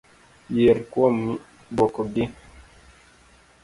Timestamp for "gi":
2.17-2.25